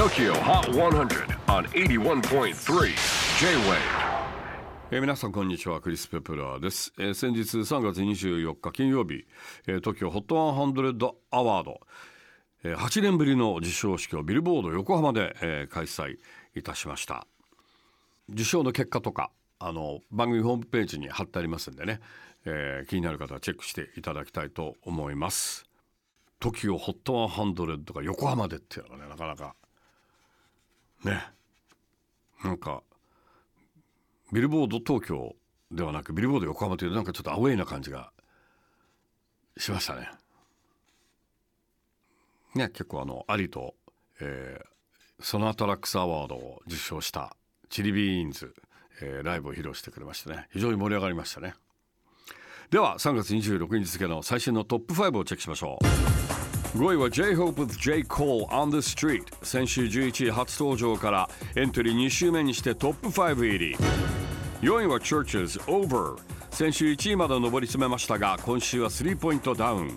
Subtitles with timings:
[0.00, 2.54] TOKYO HOT 100 on 81.3
[3.38, 3.76] J-WAVE.
[4.92, 9.26] えー皆さんこんにちはクリス・ペプラーです、えー先日3月24日金曜日、
[9.66, 11.80] えー、TOKIOHOT100 アワード、
[12.64, 16.16] えー8年ぶりの授賞式をビルボード横浜で、えー開催
[16.54, 17.26] いたしました。
[18.30, 22.00] 受賞の結果とかあの番組ホームページに貼ってありますんでね、
[22.46, 25.66] えー気になる方はチェックしていただきたいと思います。
[26.40, 29.54] TOKIOHOT100 が横浜でっていうのがねなかなか
[31.04, 31.22] ね
[32.42, 32.82] なんか
[34.32, 35.34] ビルボード東京
[35.72, 38.12] ではなくビルボード横浜というなんかちょっとアウェイな感じが
[39.56, 40.10] しましたね。
[42.54, 43.74] ね結構あのアリと、
[44.20, 47.36] えー、ソナタラックスアワードを受賞した
[47.68, 48.54] チリビーンズ、
[49.02, 51.54] えーライブを披露してくれましてね非常に盛り上がりましたね。
[52.70, 56.29] では3月26日付の最新のトップ5をチェックしましょう。
[56.74, 58.04] 5位は J-Hope with J.
[58.04, 59.24] Cole on the Street.
[59.42, 63.76] 先週11位初登場からエントリー2週目にしてトップ5入り。
[64.62, 66.16] 4位は Churches Over
[66.52, 69.88] 先週1位まで上り詰めましたが今週は3ポイントダウン。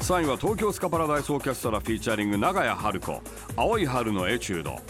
[0.00, 3.22] 3位は東京スカパラダイスオーケストラフィーチャリング長屋春子。
[3.54, 4.80] 青い春のエチュード。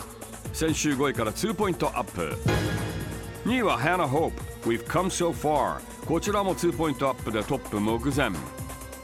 [0.55, 2.35] 先週5位から2ポイントアップ。
[3.45, 8.31] 2位は Hannah Hope We've Come So Far こちらも2ポイントアップでトップ目前。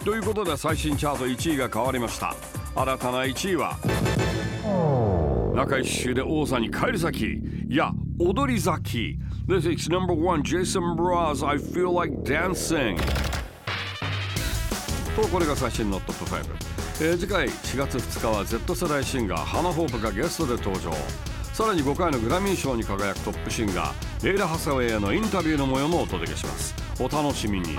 [0.05, 2.37] ということで最新チャート1位が変わりました。
[2.77, 3.79] 新たな1位は
[5.55, 7.25] 中一周で王座に返り咲き
[7.73, 12.99] いや踊り咲き This is number one Jason Mraz I feel like dancing.
[15.17, 16.45] とこれが最新のトップ5、
[17.01, 20.93] えー次回4月2日は Z 世代シンガーハナ・ホープがゲストで登場。
[21.55, 26.75] さらに5回のグラミー賞に輝くトップシンガーレイラ・ハサウェイへのインタビューの模様もお届けします。
[27.01, 27.79] お楽しみに。